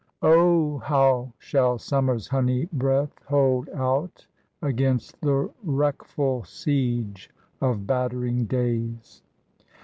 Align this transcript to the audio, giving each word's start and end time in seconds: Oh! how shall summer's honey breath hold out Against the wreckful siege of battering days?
Oh! 0.23 0.79
how 0.79 1.31
shall 1.37 1.77
summer's 1.77 2.27
honey 2.27 2.67
breath 2.73 3.13
hold 3.27 3.69
out 3.69 4.25
Against 4.59 5.21
the 5.21 5.51
wreckful 5.63 6.43
siege 6.43 7.29
of 7.61 7.85
battering 7.85 8.45
days? 8.45 9.21